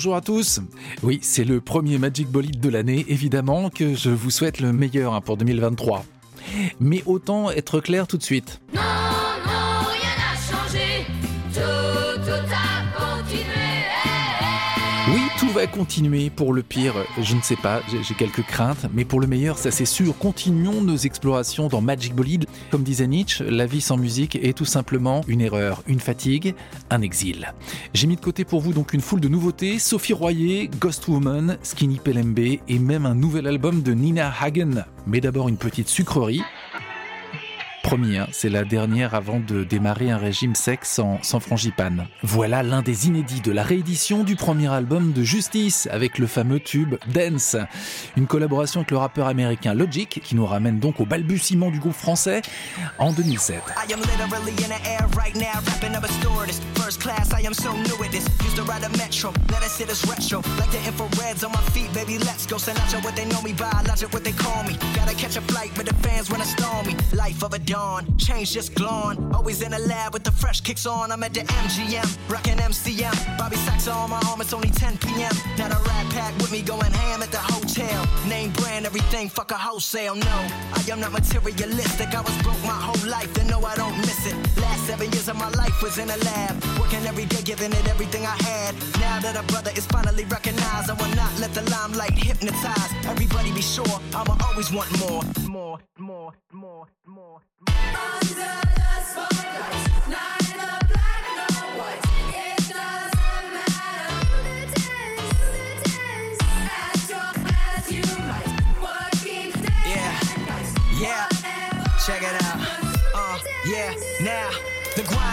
[0.00, 0.60] Bonjour à tous.
[1.02, 5.12] Oui, c'est le premier Magic Bolide de l'année, évidemment que je vous souhaite le meilleur
[5.12, 6.06] hein, pour 2023.
[6.80, 8.62] Mais autant être clair tout de suite.
[15.66, 16.30] Continuer.
[16.30, 19.58] Pour le pire, je ne sais pas, j'ai j'ai quelques craintes, mais pour le meilleur,
[19.58, 20.16] ça c'est sûr.
[20.18, 22.46] Continuons nos explorations dans Magic Bolide.
[22.70, 26.54] Comme disait Nietzsche, la vie sans musique est tout simplement une erreur, une fatigue,
[26.90, 27.52] un exil.
[27.94, 31.58] J'ai mis de côté pour vous donc une foule de nouveautés Sophie Royer, Ghost Woman,
[31.62, 34.84] Skinny Pelembe et même un nouvel album de Nina Hagen.
[35.06, 36.42] Mais d'abord une petite sucrerie.
[37.90, 42.06] Promis, hein, c'est la dernière avant de démarrer un régime sec sans, sans frangipane.
[42.22, 46.60] Voilà l'un des inédits de la réédition du premier album de Justice avec le fameux
[46.60, 47.56] tube Dance.
[48.16, 51.96] Une collaboration avec le rappeur américain Logic qui nous ramène donc au balbutiement du groupe
[51.96, 52.42] français
[53.00, 53.56] en 2007.
[53.56, 56.60] I am literally in the air right now, rapping up a stewardess.
[67.80, 69.34] A the on a the a change just glowing.
[69.34, 71.10] Always in the lab with the fresh kicks on.
[71.12, 73.38] I'm at the MGM, rocking MCM.
[73.38, 75.32] Bobby Sacks on my arm, it's only 10 p.m.
[75.56, 78.06] Now the rat pack with me going ham at the hotel.
[78.28, 80.14] Name brand, everything, fuck a wholesale.
[80.14, 80.36] No,
[80.78, 82.14] I am not materialistic.
[82.14, 84.36] I was broke my whole life, and no, I don't miss it.
[84.60, 87.88] Last seven years of my life was in a lab, working every day, giving it
[87.88, 88.74] everything I had.
[89.00, 92.90] Now that a brother is finally recognized, I will not let the limelight hypnotize.
[93.06, 95.78] Everybody be sure, I'ma always want more, more,
[99.16, 99.29] more.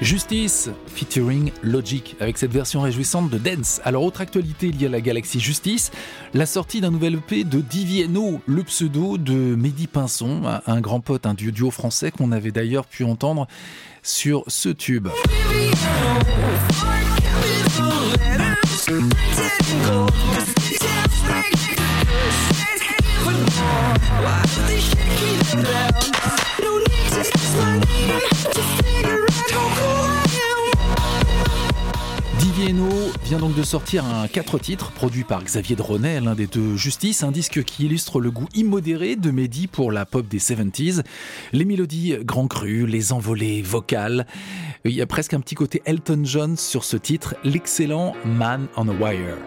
[0.00, 3.80] Justice featuring Logic avec cette version réjouissante de Dance.
[3.84, 5.90] Alors autre actualité liée à la galaxie Justice,
[6.32, 11.26] la sortie d'un nouvel EP de Divieno, le pseudo de Mehdi Pinson, un- grand pote,
[11.26, 13.46] un du- duo français qu'on avait d'ailleurs pu entendre
[14.02, 15.08] sur ce tube.
[32.60, 37.22] Vient donc de sortir un 4 titres produit par Xavier Dronet, l'un des deux Justice,
[37.22, 41.02] un disque qui illustre le goût immodéré de Mehdi pour la pop des 70s,
[41.52, 44.26] les mélodies grand cru, les envolées vocales.
[44.84, 48.88] Il y a presque un petit côté Elton John sur ce titre, l'excellent Man on
[48.88, 49.38] a Wire.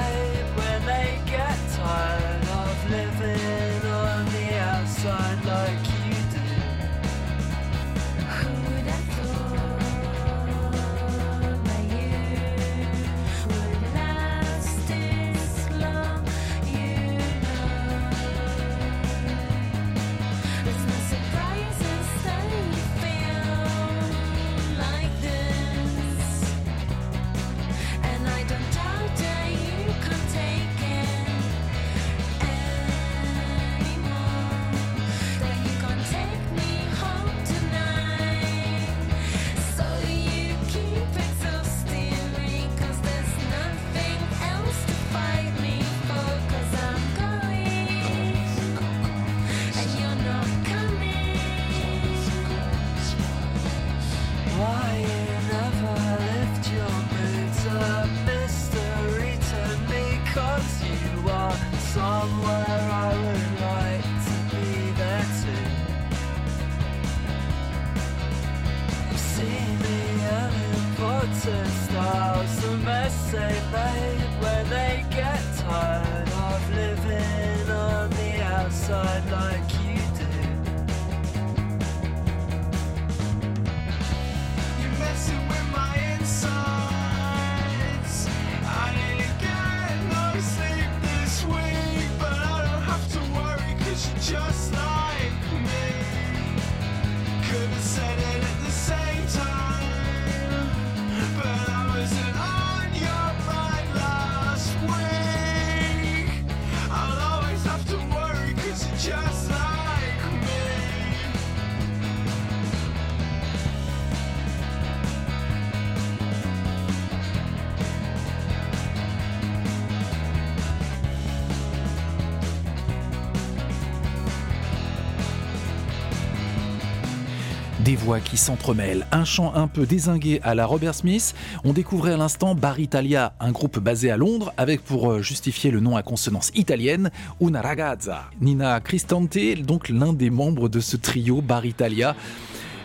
[127.91, 131.35] Des voix qui s'entremêlent, un chant un peu désingué à la Robert Smith.
[131.65, 135.73] On découvrait à l'instant Bar Italia, un groupe basé à Londres, avec pour euh, justifier
[135.73, 138.27] le nom à consonance italienne, Una Ragazza.
[138.41, 142.15] Nina Cristante, donc l'un des membres de ce trio Bar Italia.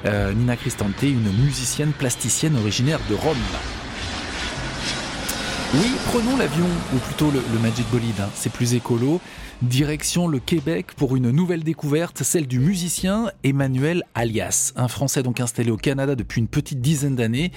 [0.05, 3.37] Euh, Nina Cristante, une musicienne plasticienne originaire de Rome.
[5.75, 9.21] Oui, prenons l'avion, ou plutôt le, Magic Bolide, hein, c'est plus écolo.
[9.61, 15.39] Direction le Québec pour une nouvelle découverte, celle du musicien Emmanuel Alias, un Français donc
[15.39, 17.53] installé au Canada depuis une petite dizaine d'années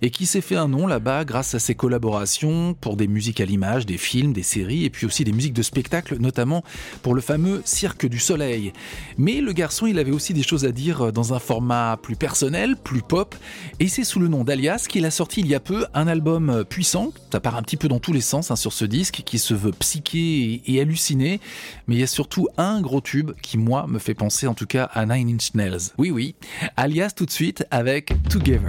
[0.00, 3.44] et qui s'est fait un nom là-bas grâce à ses collaborations pour des musiques à
[3.44, 6.62] l'image, des films, des séries et puis aussi des musiques de spectacle, notamment
[7.02, 8.72] pour le fameux Cirque du Soleil.
[9.18, 12.76] Mais le garçon, il avait aussi des choses à dire dans un format plus personnel,
[12.76, 13.34] plus pop,
[13.80, 16.64] et c'est sous le nom d'Alias qu'il a sorti il y a peu un album
[16.68, 19.40] puissant, ça part un petit peu dans tous les sens hein, sur ce disque, qui
[19.40, 20.80] se veut psyché et, et
[21.86, 24.66] mais il y a surtout un gros tube qui, moi, me fait penser en tout
[24.66, 25.92] cas à Nine Inch Nails.
[25.98, 26.34] Oui, oui,
[26.76, 28.68] Alias tout de suite avec Together.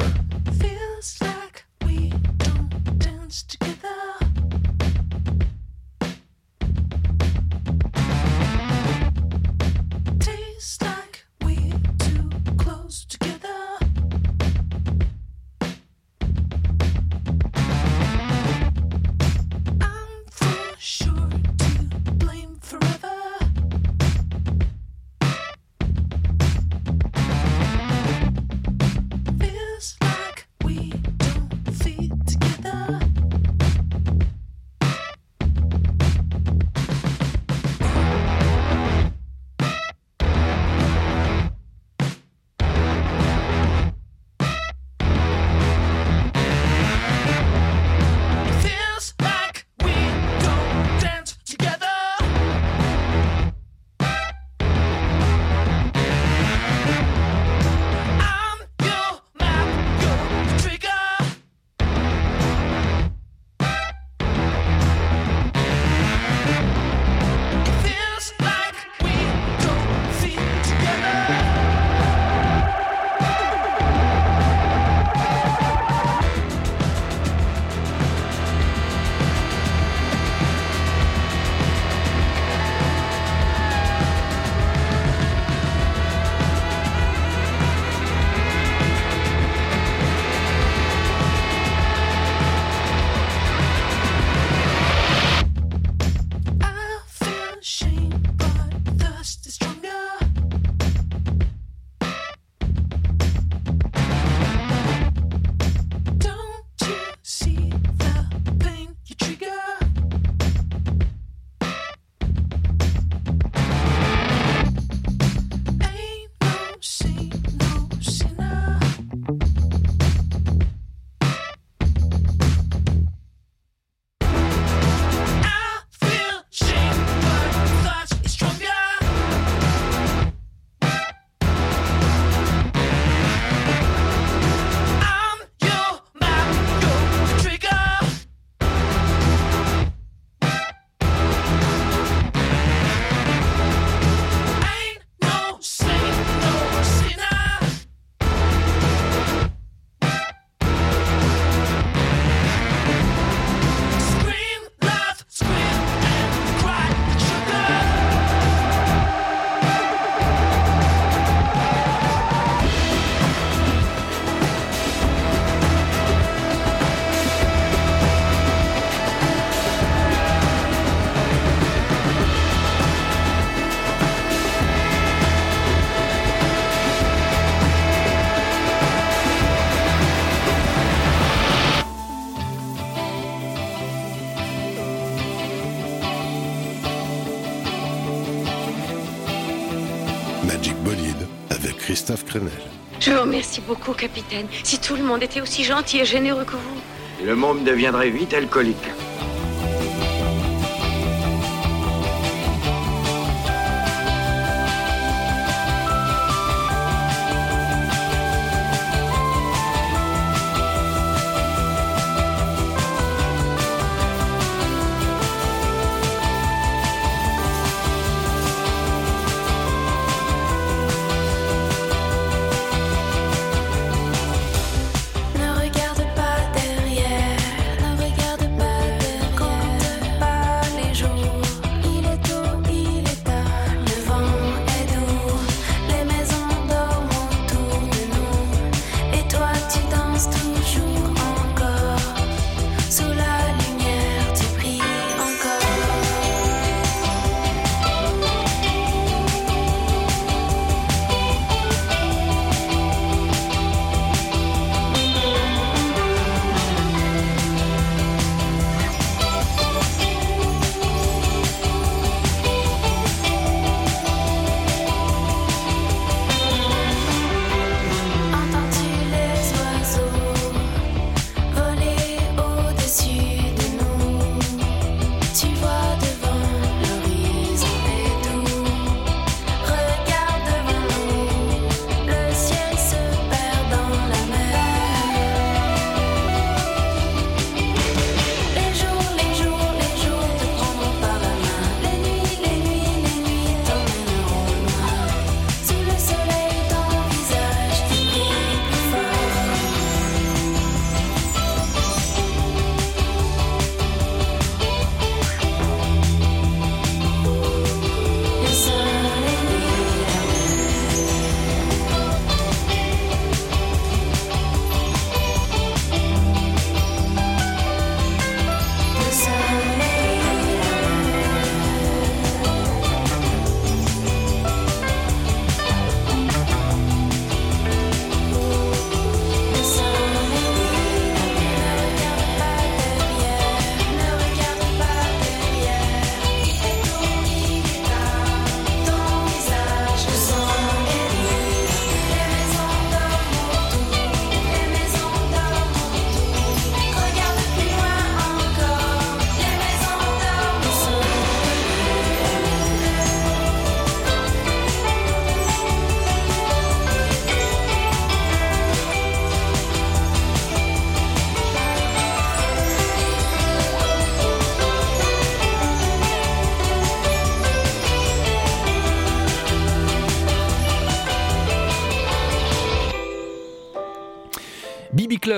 [193.52, 194.48] Remercie beaucoup, capitaine.
[194.64, 197.26] Si tout le monde était aussi gentil et généreux que vous.
[197.26, 198.78] Le monde deviendrait vite alcoolique.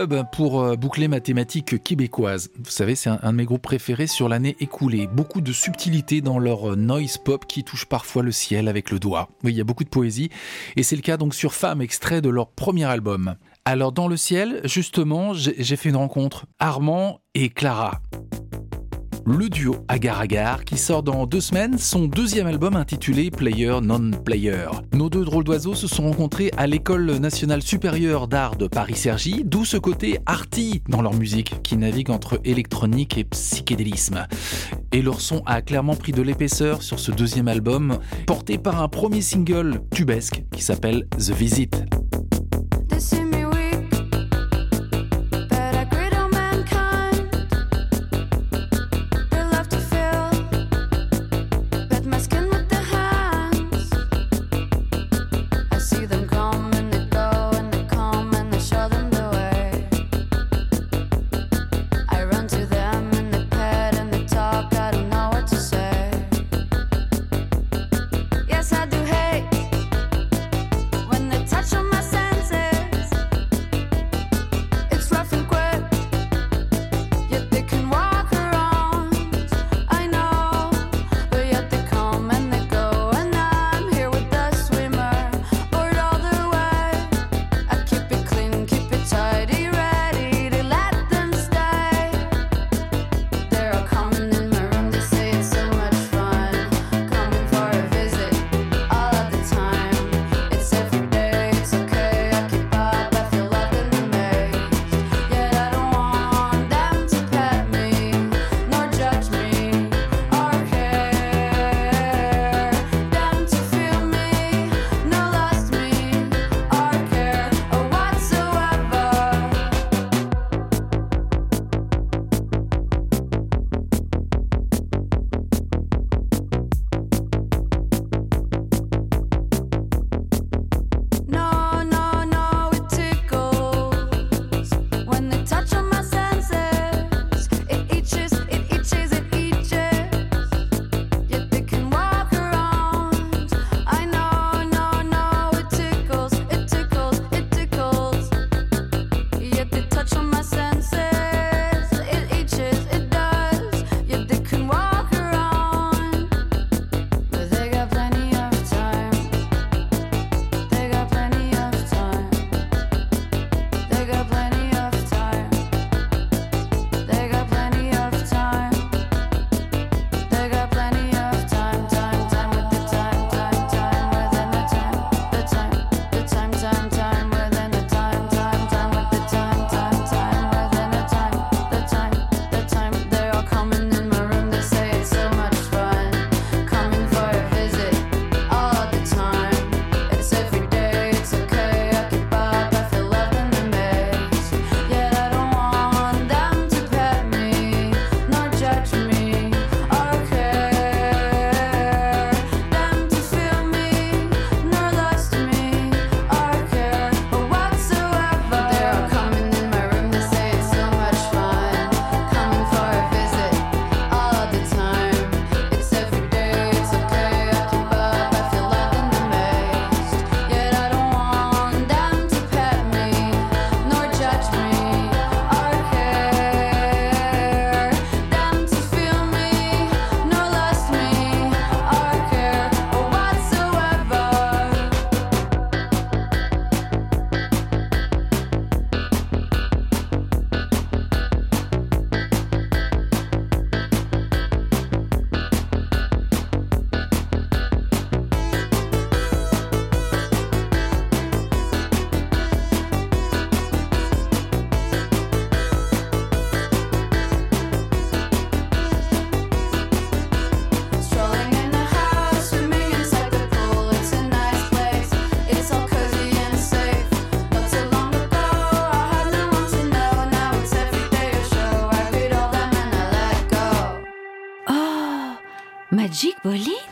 [0.05, 2.49] Pour euh, boucler ma thématique québécoise.
[2.57, 5.07] Vous savez, c'est un, de mes groupes préférés sur l'année écoulée.
[5.07, 8.99] Beaucoup de subtilité dans leur euh, noise pop qui touche parfois le ciel avec le
[8.99, 9.29] doigt.
[9.43, 10.29] Oui, il y a beaucoup de poésie.
[10.75, 13.35] Et c'est le cas donc sur Femme, extrait de leur premier album.
[13.63, 16.47] Alors dans le ciel, justement, j'ai fait une rencontre.
[16.59, 18.01] Armand et Clara.
[19.25, 24.11] Le duo Agar Agar qui sort dans deux semaines son deuxième album intitulé Player Non
[24.11, 24.67] Player.
[24.93, 29.63] Nos deux drôles d'oiseaux se sont rencontrés à l'école nationale supérieure d'art de Paris-Cergy, d'où
[29.63, 34.27] ce côté arty dans leur musique qui navigue entre électronique et psychédélisme.
[34.91, 38.89] Et leur son a clairement pris de l'épaisseur sur ce deuxième album, porté par un
[38.89, 41.85] premier single tubesque qui s'appelle The Visit.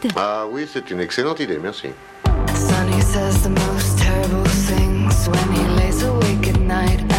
[0.02, 0.14] suite.
[0.16, 1.90] Ah oui, c'est une excellente idée, merci.
[2.56, 7.11] Sonny says the most terrible things when he lays awake at night.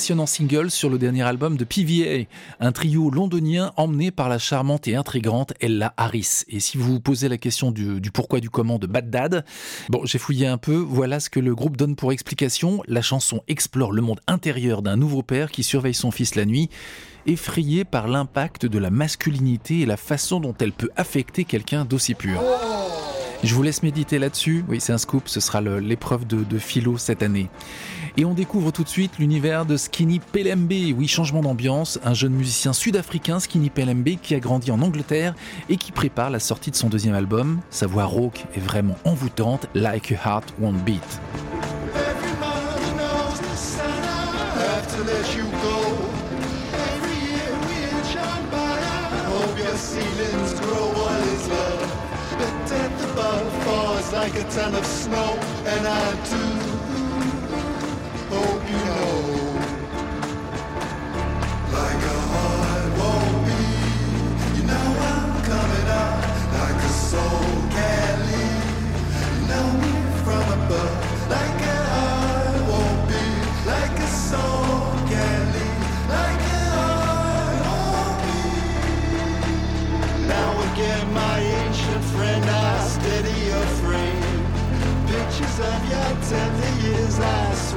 [0.00, 2.24] Impressionnant single sur le dernier album de PVA,
[2.58, 6.44] un trio londonien emmené par la charmante et intrigante Ella Harris.
[6.48, 9.44] Et si vous vous posez la question du, du pourquoi du comment de Bad Dad,
[9.90, 12.82] bon, j'ai fouillé un peu, voilà ce que le groupe donne pour explication.
[12.88, 16.70] La chanson explore le monde intérieur d'un nouveau père qui surveille son fils la nuit,
[17.26, 22.14] effrayé par l'impact de la masculinité et la façon dont elle peut affecter quelqu'un d'aussi
[22.14, 22.40] pur.
[23.42, 24.64] Je vous laisse méditer là-dessus.
[24.68, 27.48] Oui, c'est un scoop, ce sera l'épreuve de, philo cette année.
[28.18, 30.94] Et on découvre tout de suite l'univers de Skinny Pelembe.
[30.96, 35.34] Oui, changement d'ambiance, un jeune musicien sud-africain, Skinny Pelembe, qui a grandi en Angleterre
[35.70, 37.60] et qui prépare la sortie de son deuxième album.
[37.70, 41.20] Sa voix rauque est vraiment envoûtante, Like a Heart Won't Beat.
[54.40, 56.59] A ton of snow, and I do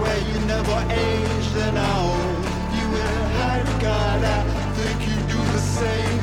[0.04, 2.44] I swear you never aged an own.
[2.76, 4.44] You in high regard, I
[4.76, 6.23] think you do the same,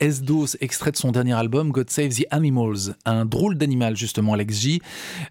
[0.00, 2.94] S-Dos, extrait de son dernier album God Save the Animals.
[3.04, 4.80] Un drôle d'animal justement, Alex G,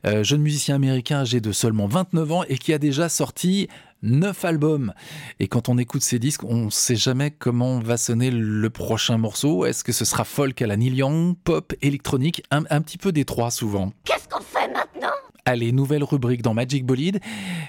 [0.05, 3.67] euh, jeune musicien américain âgé de seulement 29 ans et qui a déjà sorti
[4.01, 4.93] 9 albums.
[5.39, 9.17] Et quand on écoute ces disques, on ne sait jamais comment va sonner le prochain
[9.17, 9.65] morceau.
[9.65, 11.01] Est-ce que ce sera folk à la Neil
[11.43, 13.91] pop, électronique, un, un petit peu des trois souvent?
[14.03, 15.24] Qu'est-ce qu'on fait maintenant?
[15.47, 17.19] Allez, nouvelle rubrique dans Magic Bolide.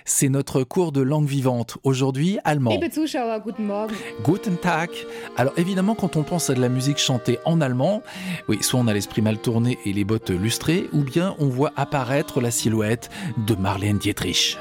[0.07, 1.77] C'est notre cours de langue vivante.
[1.85, 2.71] Aujourd'hui, allemand.
[2.71, 3.95] Liebe Zuschauer, guten Morgen.
[4.25, 4.89] Guten Tag.
[5.37, 8.03] Alors évidemment, quand on pense à de la musique chantée en allemand,
[8.49, 11.75] oui, soit on a l'esprit mal tourné et les bottes lustrées, ou bien on voit
[11.77, 13.11] apparaître la silhouette
[13.47, 14.57] de Marlène Dietrich.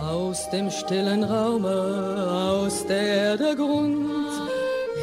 [0.00, 4.08] Aus dem stillen Raume, aus der der Grund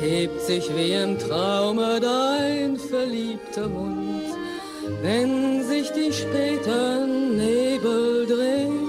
[0.02, 4.31] hebt sich wie im Traume dein verliebter Mund.
[5.02, 8.88] Wenn sich die späten Nebel drehen,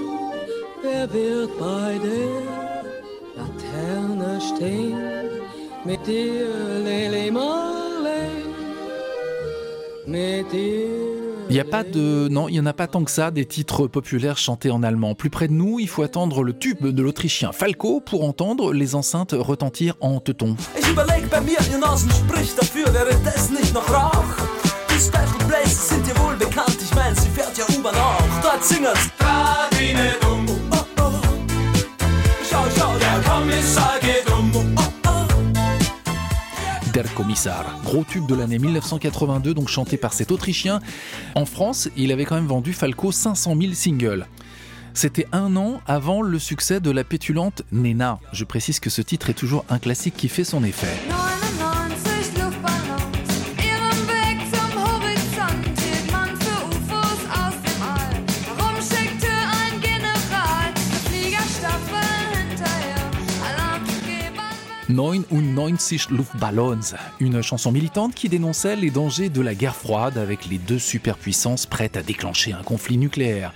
[0.83, 4.97] wer wird bei der Laterne stehen?
[5.85, 6.47] Mit dir,
[6.85, 8.29] Lili Marley,
[10.05, 11.23] mit dir.
[11.49, 12.29] Il n'y a pas de.
[12.29, 15.13] Non, il n'y en a pas tant que ça des titres populaires chantés en allemand.
[15.13, 18.95] Plus près de nous, il faut attendre le tube de l'Autrichien Falco pour entendre les
[18.95, 20.55] enceintes retentir en teuton.
[26.07, 28.41] Ihr wohl bekannt, ich mein, sie fährt ja U-Bahn auch.
[28.41, 30.45] Dort singen's Radine dumm.
[30.71, 31.11] Oh, oh.
[32.49, 34.51] Schau, schau, der Kommissar geht um.
[34.75, 35.25] Oh, oh.
[36.93, 40.79] Der Kommissar, gros tube de l'année 1982, donc chanté par cet Autrichien.
[41.35, 44.27] En France, il avait quand même vendu Falco 500 000 singles.
[44.93, 48.19] C'était un an avant le succès de la pétulante Nena.
[48.31, 50.95] Je précise que ce titre est toujours un classique qui fait son effet.
[51.09, 51.22] 99
[64.95, 66.79] 99 Luftballons,
[67.19, 71.65] une chanson militante qui dénonçait les dangers de la guerre froide avec les deux superpuissances
[71.65, 73.53] prêtes à déclencher un conflit nucléaire.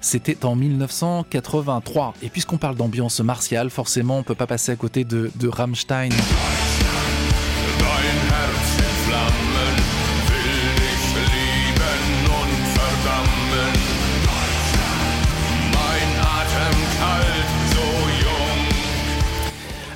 [0.00, 2.14] C'était en 1983.
[2.22, 6.10] Et puisqu'on parle d'ambiance martiale, forcément, on peut pas passer à côté de, de Rammstein.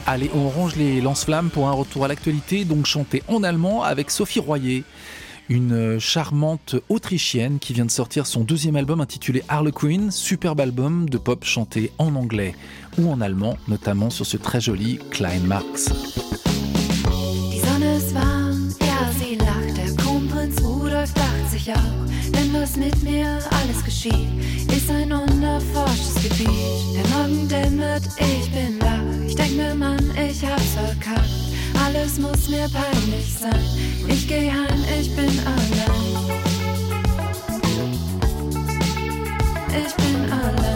[0.06, 4.10] Allez, on range les lance-flammes pour un retour à l'actualité, donc chanté en allemand avec
[4.10, 4.84] Sophie Royer,
[5.48, 11.18] une charmante autrichienne qui vient de sortir son deuxième album intitulé Harlequin, superbe album de
[11.18, 12.54] pop chanté en anglais
[12.98, 15.90] ou en allemand, notamment sur ce très joli Klein Marx.
[21.66, 22.05] Die.
[22.66, 24.26] Was mit mir alles geschieht,
[24.76, 26.48] ist ein unerforschtes Gebiet.
[26.96, 29.24] Der Morgen dämmert, ich bin wach.
[29.24, 31.30] Ich denk mir, Mann, ich hab's verkackt.
[31.84, 33.62] Alles muss mir peinlich sein.
[34.08, 36.40] Ich geh heim, ich bin allein.
[39.70, 40.75] Ich bin allein.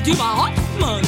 [0.00, 1.02] Und überhaupt, Mann,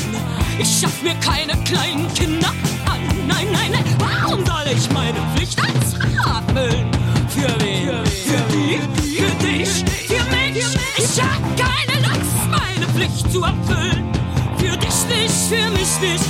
[0.58, 2.48] ich schaff mir keine kleinen Kinder
[2.86, 3.00] an.
[3.26, 6.90] Nein, nein, nein, warum soll ich meine Pflicht als erfüllen?
[7.28, 8.04] Für wen?
[8.06, 8.80] Für die?
[9.16, 9.84] Für dich?
[10.06, 10.64] Für mich?
[10.96, 14.12] Ich hab keine Lust, meine Pflicht zu erfüllen.
[14.58, 16.24] Für dich nicht, für mich nicht,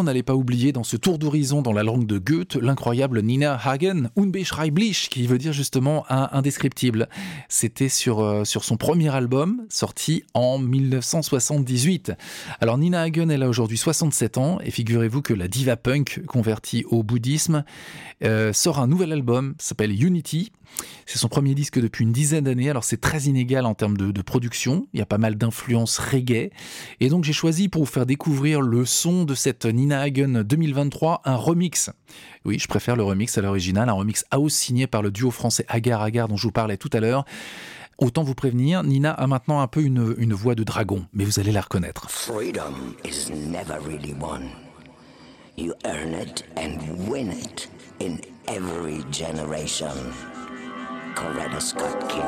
[0.00, 0.34] qu'on n'allait pas
[0.82, 5.52] ce tour d'horizon dans la langue de Goethe l'incroyable Nina Hagen, Unbeschreiblich, qui veut dire
[5.52, 7.08] justement indescriptible.
[7.48, 12.12] C'était sur, euh, sur son premier album, sorti en 1978.
[12.60, 16.84] Alors Nina Hagen, elle a aujourd'hui 67 ans, et figurez-vous que la diva punk convertie
[16.88, 17.64] au bouddhisme
[18.22, 20.52] euh, sort un nouvel album, s'appelle Unity.
[21.06, 24.12] C'est son premier disque depuis une dizaine d'années, alors c'est très inégal en termes de,
[24.12, 26.50] de production, il y a pas mal d'influences reggae,
[27.00, 31.22] et donc j'ai choisi pour vous faire découvrir le son de cette Nina Hagen 2023,
[31.24, 31.90] un remix.
[32.44, 35.64] Oui, je préfère le remix à l'original, un remix house signé par le duo français
[35.68, 37.24] Agar Agar dont je vous parlais tout à l'heure.
[37.98, 41.38] Autant vous prévenir, Nina a maintenant un peu une, une voix de dragon, mais vous
[41.38, 42.08] allez la reconnaître.
[42.08, 44.42] Freedom is never really won.
[45.56, 46.78] You earn it and
[47.10, 47.68] win it
[48.00, 48.18] in
[48.48, 49.92] every generation.
[51.14, 52.22] Coretta Scott King.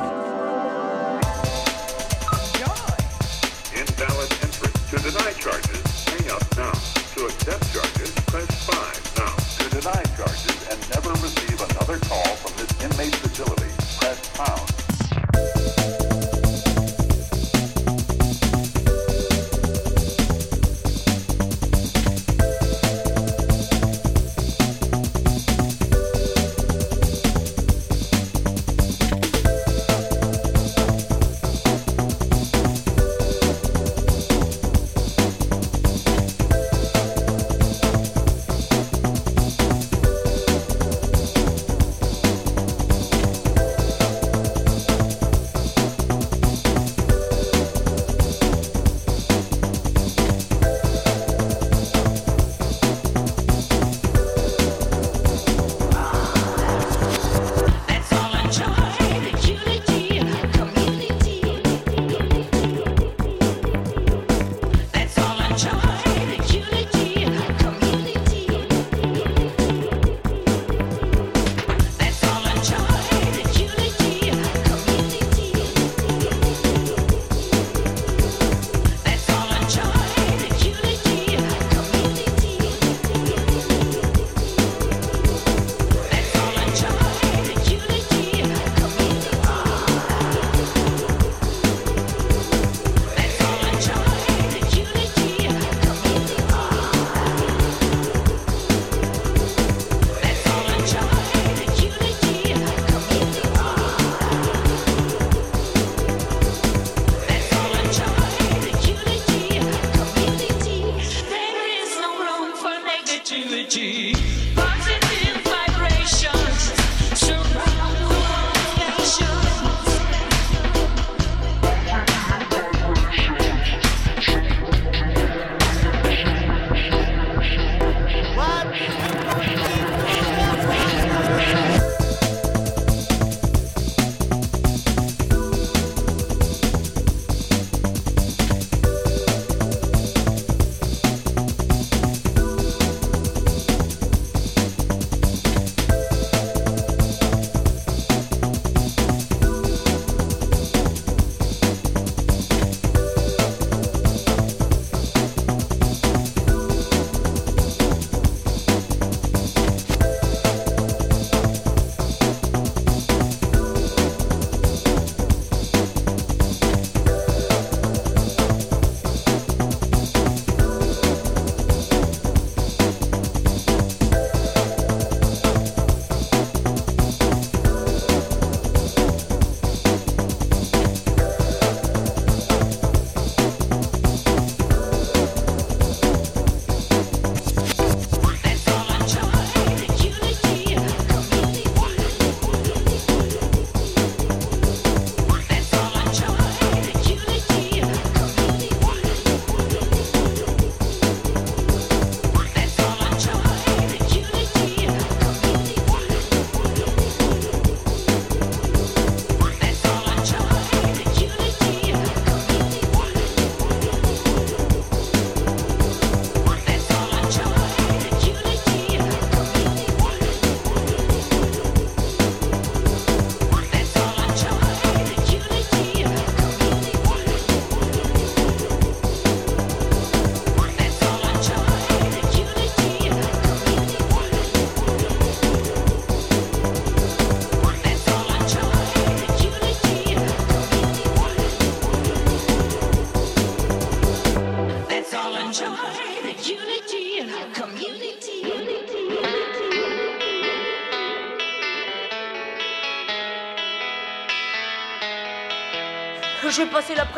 [3.75, 4.69] Invalid entry.
[4.91, 7.02] To deny charges, hang up now.
[7.15, 9.37] To accept charges, press 5 now.
[9.37, 13.69] To deny charges and never receive another call from this inmate facility,
[14.01, 14.72] press pound.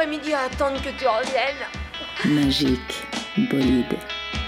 [0.05, 1.65] L'après-midi à attendre que tu reviennes.
[2.27, 3.05] Magique,
[3.51, 3.97] bolide,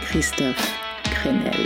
[0.03, 1.66] Christophe Crenel.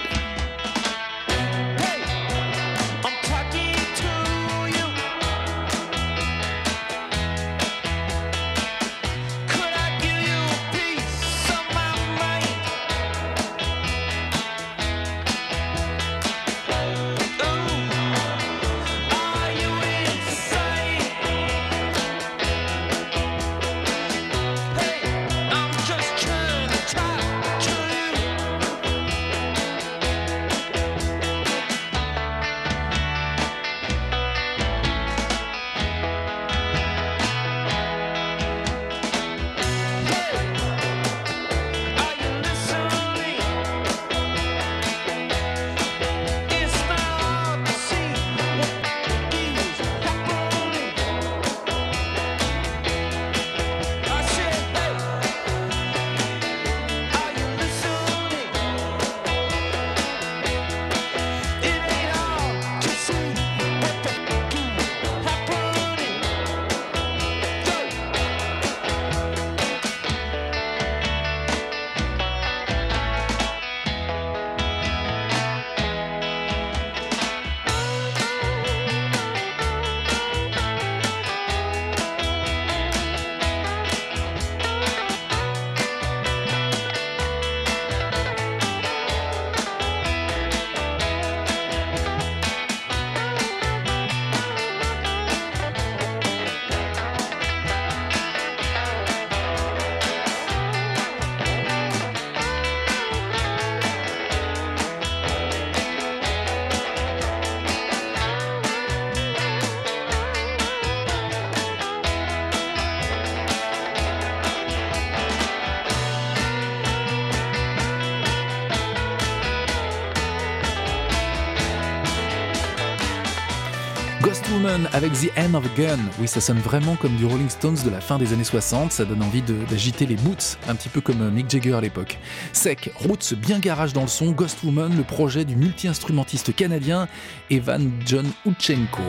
[124.62, 125.98] Woman avec The End of a Gun.
[126.18, 128.92] Oui, ça sonne vraiment comme du Rolling Stones de la fin des années 60.
[128.92, 132.18] Ça donne envie d'agiter les boots, un petit peu comme euh, Mick Jagger à l'époque.
[132.52, 134.32] Sec, Roots, bien garage dans le son.
[134.32, 137.08] Ghost Woman, le projet du multi-instrumentiste canadien
[137.48, 139.02] Evan John Uchenko.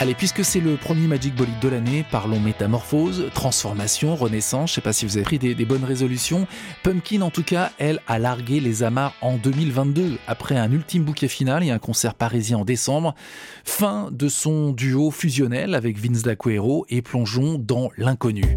[0.00, 4.70] Allez, puisque c'est le premier Magic Bolide de l'année, parlons métamorphose, transformation, renaissance.
[4.70, 6.46] Je sais pas si vous avez pris des, bonnes résolutions.
[6.84, 11.26] Pumpkin, en tout cas, elle a largué les amarres en 2022 après un ultime bouquet
[11.26, 13.16] final et un concert parisien en décembre.
[13.64, 18.56] Fin de son duo fusionnel avec Vince D'Aquero et plongeons dans l'inconnu.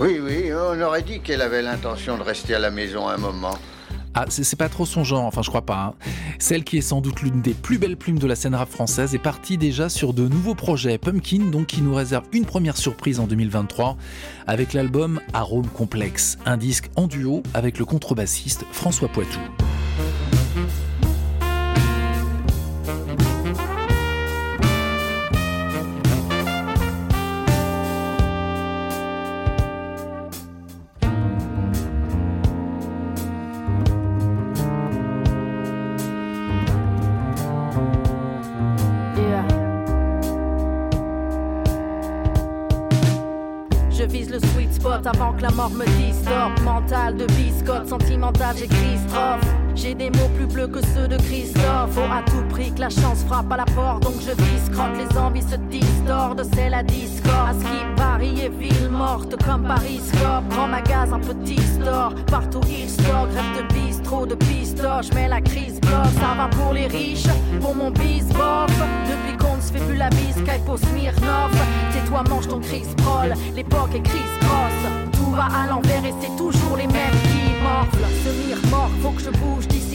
[0.00, 3.58] Oui, oui, on aurait dit qu'elle avait l'intention de rester à la maison un moment.
[4.14, 5.76] Ah, c'est pas trop son genre, enfin je crois pas.
[5.76, 5.94] hein.
[6.38, 9.14] Celle qui est sans doute l'une des plus belles plumes de la scène rap française
[9.14, 10.98] est partie déjà sur de nouveaux projets.
[10.98, 13.96] Pumpkin, donc, qui nous réserve une première surprise en 2023
[14.46, 19.40] avec l'album Arôme Complexe, un disque en duo avec le contrebassiste François Poitou.
[45.04, 46.60] Avant que la mort me distorte.
[46.62, 49.44] Mental de biscotte, sentimental, j'écris strophe.
[49.74, 51.90] J'ai des mots plus bleus que ceux de Christophe.
[51.90, 54.96] Faut à tout prix que la chance frappe à la porte, donc je vise crotte.
[54.96, 57.48] Les envies se distordent, c'est la discorde.
[57.48, 60.48] À ce qui Paris est ville morte comme Paris Scope.
[60.50, 63.26] Grand magasin, petit store, partout il store.
[63.32, 64.33] Grève de bistrot, de
[64.84, 66.12] pistoche, mais la crise bloque.
[66.20, 67.26] Ça va pour les riches,
[67.60, 68.70] pour mon bis bof.
[69.06, 70.36] Depuis qu'on ne se fait plus la bise,
[70.68, 71.52] au Smirnoff.
[71.92, 74.92] Tais-toi, mange ton Chris Prol, l'époque est Chris Cross.
[75.12, 78.08] Tout va à l'envers et c'est toujours les mêmes qui morflent.
[78.24, 79.93] Ce mire mort, faut que je bouge d'ici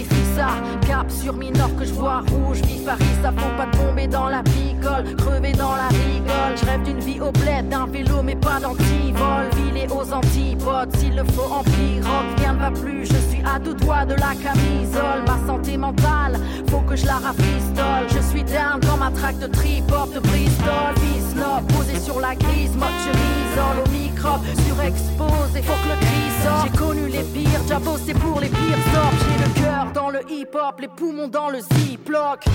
[0.88, 4.42] Cap sur Minor que je vois rouge, vif Paris, ça faut pas tomber dans la
[4.42, 6.56] picole, crever dans la rigole.
[6.56, 9.50] Je rêve d'une vie au bled, d'un vélo mais pas d'antivol.
[9.56, 13.06] Vilé aux antipodes, s'il le faut en pirogue, rien ne va plus.
[13.06, 15.24] Je suis à deux doigts de la camisole.
[15.28, 18.08] Ma santé mentale, faut que je la rafistole.
[18.08, 20.94] Je suis down dans ma traque de trip-hop de Bristol.
[21.02, 23.90] Bisnob, posé sur la grise, mode je m'isole au
[24.20, 26.68] microbe, surexposé, faut que le cri sorte.
[26.72, 29.14] J'ai connu les pires, déjà bossé pour les pires sorts.
[29.20, 32.46] J'ai le cœur dans le hip-hop, les poumons dans le ziploc.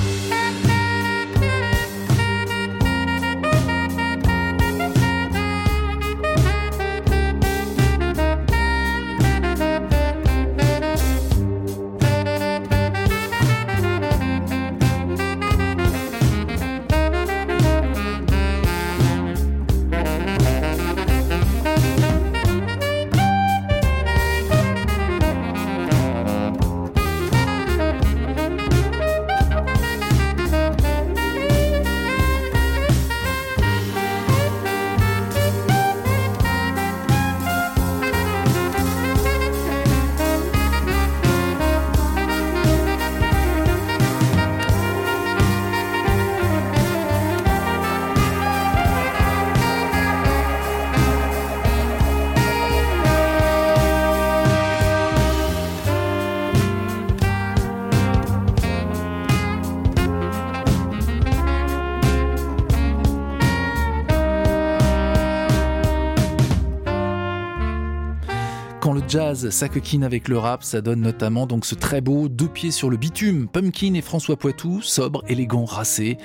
[69.14, 72.90] jazz s'acoquine avec le rap, ça donne notamment donc ce très beau Deux pieds sur
[72.90, 76.18] le bitume, Pumpkin et François Poitou, sobre, élégant, racé,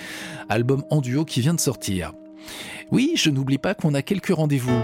[0.49, 2.13] album en duo qui vient de sortir.
[2.89, 4.81] Oui, je n'oublie pas qu'on a quelques rendez-vous.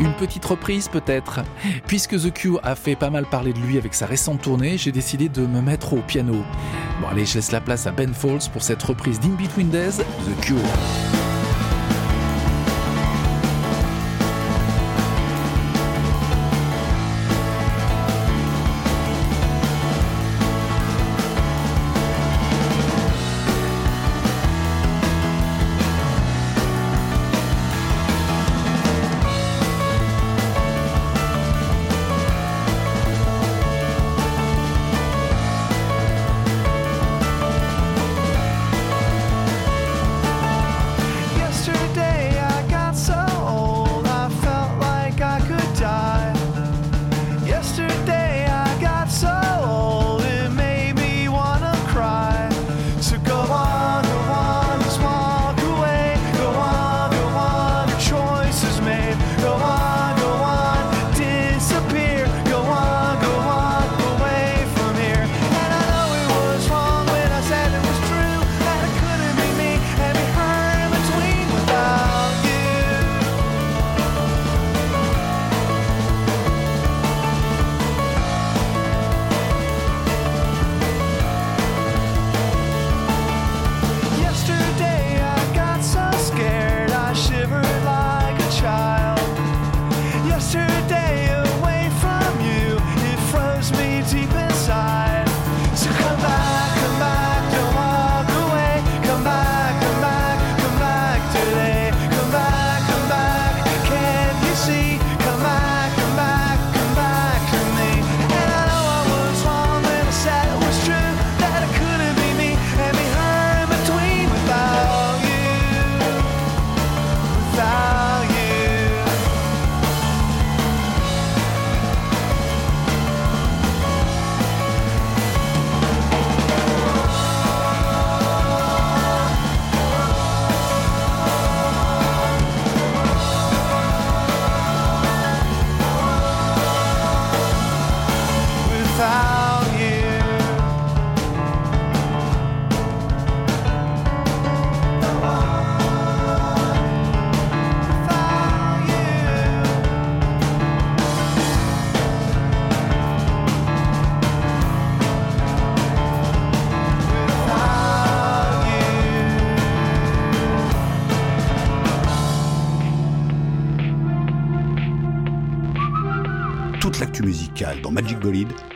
[0.00, 1.40] Une petite reprise peut-être.
[1.86, 4.92] Puisque The Q a fait pas mal parler de lui avec sa récente tournée, j'ai
[4.92, 6.42] décidé de me mettre au piano.
[7.02, 9.98] Bon allez, je laisse la place à Ben Falls pour cette reprise d'In Between Days,
[9.98, 11.27] The Cure.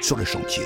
[0.01, 0.65] sur le chantier.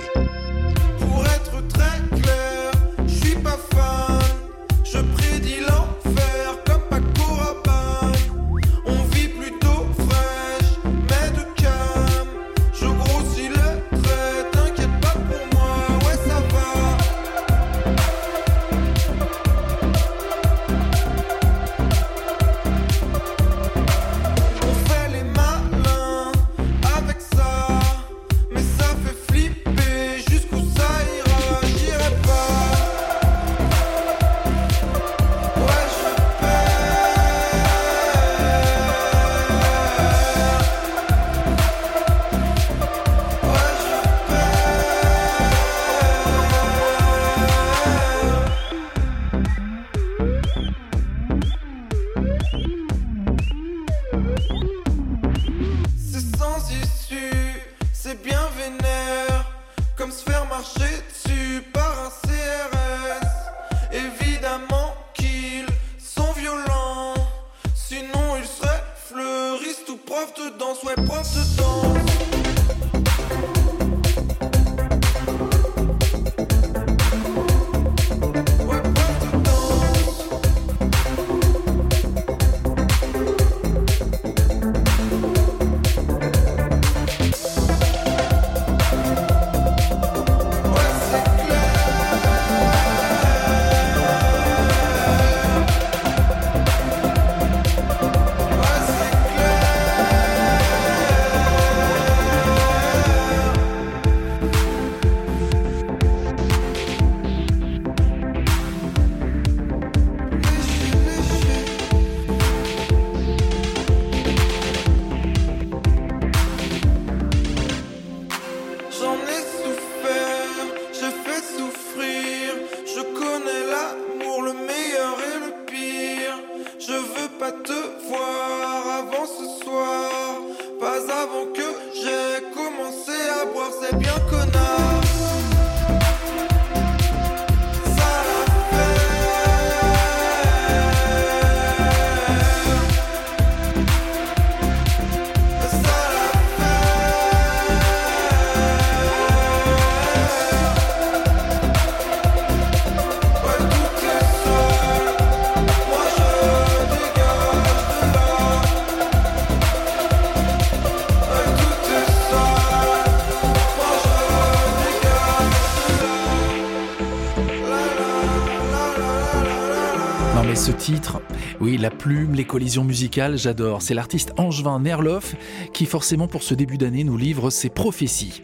[171.66, 173.82] Oui, la plume, les collisions musicales, j'adore.
[173.82, 175.34] C'est l'artiste Angevin Nerloff
[175.72, 178.42] qui, forcément, pour ce début d'année, nous livre ses prophéties.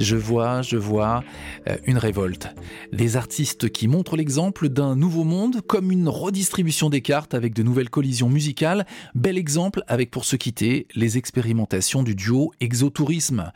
[0.00, 1.22] Je vois, je vois
[1.68, 2.48] euh, une révolte.
[2.90, 7.62] Des artistes qui montrent l'exemple d'un nouveau monde, comme une redistribution des cartes avec de
[7.62, 8.86] nouvelles collisions musicales.
[9.14, 13.52] Bel exemple avec, pour se quitter, les expérimentations du duo Exotourisme.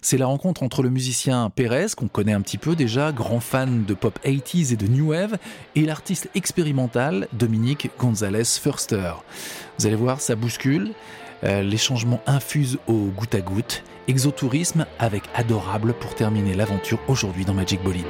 [0.00, 3.84] C'est la rencontre entre le musicien Pérez, qu'on connaît un petit peu déjà, grand fan
[3.84, 5.36] de pop 80s et de new wave,
[5.74, 9.14] et l'artiste expérimental Dominique Gonzalez Förster.
[9.80, 10.92] Vous allez voir, ça bouscule.
[11.42, 13.82] Euh, les changements infusent au goutte à goutte.
[14.08, 18.06] Exotourisme avec Adorable pour terminer l'aventure aujourd'hui dans Magic Bolide.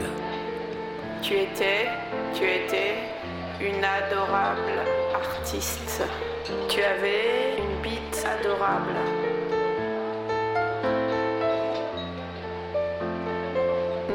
[1.22, 1.88] Tu étais,
[2.32, 2.94] tu étais
[3.60, 4.78] une adorable
[5.12, 6.04] artiste.
[6.68, 8.94] Tu avais une bite adorable.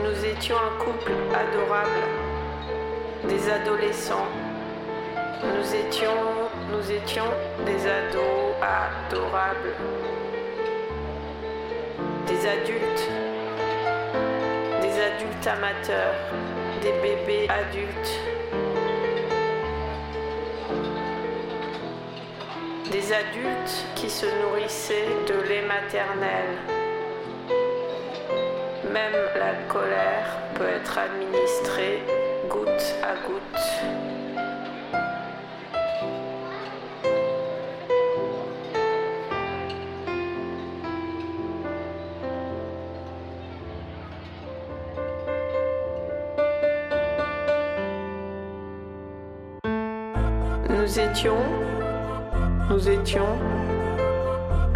[0.06, 1.90] Nous étions un couple adorable,
[3.28, 4.30] des adolescents.
[5.44, 6.08] Nous étions,
[6.72, 7.30] nous étions
[7.66, 9.76] des ados adorables,
[12.28, 13.10] des adultes,
[14.82, 16.16] des adultes amateurs,
[16.82, 18.20] des bébés adultes,
[22.92, 26.50] des adultes qui se nourrissaient de lait maternel.
[28.92, 32.04] Même la colère peut être administrée
[32.50, 34.23] goutte à goutte.
[50.94, 51.38] Nous étions,
[52.70, 53.26] nous étions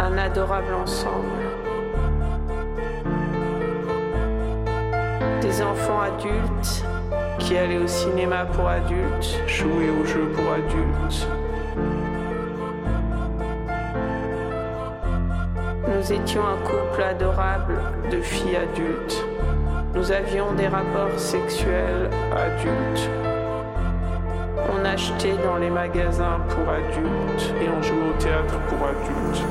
[0.00, 1.28] un adorable ensemble.
[5.40, 6.84] Des enfants adultes
[7.38, 11.28] qui allaient au cinéma pour adultes, jouer aux jeux pour adultes.
[15.86, 19.24] Nous étions un couple adorable de filles adultes.
[19.94, 23.27] Nous avions des rapports sexuels adultes.
[24.98, 29.44] On achetait dans les magasins pour adultes et on jouait au théâtre pour adultes.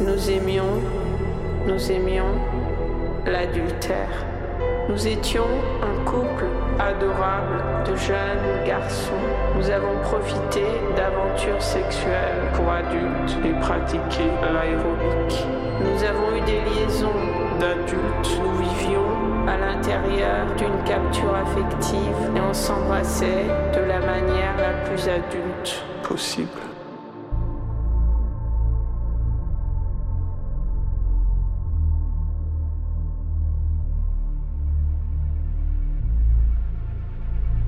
[0.00, 0.82] Nous aimions,
[1.66, 2.34] nous aimions
[3.24, 4.26] l'adultère.
[4.90, 5.48] Nous étions
[5.82, 6.44] un couple
[6.78, 9.24] adorable de jeunes garçons.
[9.56, 15.46] Nous avons profité d'aventures sexuelles pour adultes et pratiqué l'aérobic.
[15.80, 17.08] Nous avons eu des liaisons
[17.58, 18.38] d'adultes.
[18.42, 19.15] Nous vivions
[19.48, 23.44] à l'intérieur d'une capture affective et on s'embrassait
[23.74, 26.48] de la manière la plus adulte possible.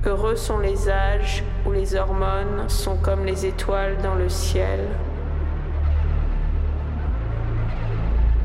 [0.05, 4.79] Heureux sont les âges où les hormones sont comme les étoiles dans le ciel.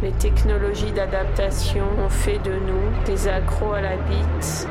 [0.05, 4.69] Les technologies d'adaptation ont fait de nous des accros à la bite,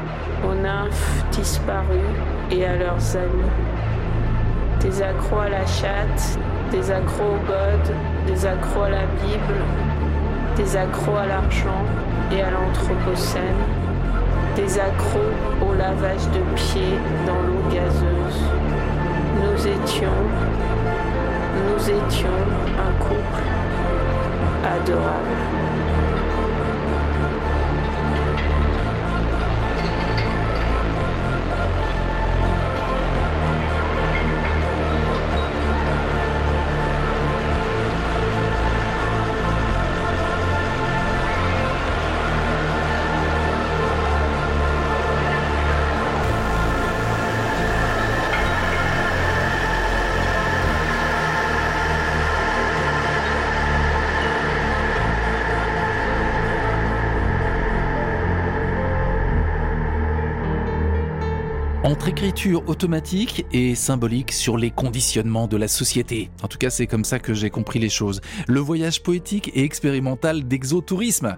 [0.47, 2.13] aux nymphes disparues
[2.51, 3.49] et à leurs amis.
[4.79, 6.37] Des accros à la chatte,
[6.71, 7.95] des accros au god,
[8.27, 9.59] des accros à la Bible,
[10.55, 11.83] des accros à l'argent
[12.31, 13.63] et à l'anthropocène
[14.55, 15.33] des accros
[15.67, 18.43] au lavage de pieds dans l'eau gazeuse.
[19.41, 20.13] Nous étions,
[21.69, 22.29] nous étions
[22.77, 23.02] un
[24.85, 25.92] couple
[61.93, 66.31] Entre écriture automatique et symbolique sur les conditionnements de la société.
[66.41, 68.19] En tout cas, c'est comme ça que j'ai compris les choses.
[68.47, 71.37] Le voyage poétique et expérimental d'exotourisme.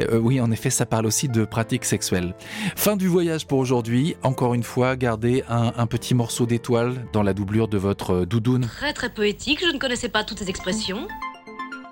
[0.00, 2.34] Euh, oui, en effet, ça parle aussi de pratiques sexuelles.
[2.76, 4.16] Fin du voyage pour aujourd'hui.
[4.22, 8.68] Encore une fois, gardez un, un petit morceau d'étoile dans la doublure de votre doudoune.
[8.68, 11.06] Très très poétique, je ne connaissais pas toutes ces expressions.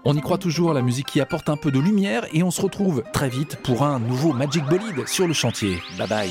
[0.06, 2.62] On y croit toujours, la musique qui apporte un peu de lumière et on se
[2.62, 5.82] retrouve très vite pour un nouveau Magic Bolide sur le chantier.
[5.98, 6.30] Bye bye.